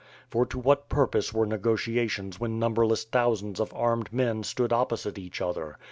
[0.31, 5.47] For to what purpose were negotiations when numberless thousands of armed men stood opposite eaeh
[5.47, 5.77] other?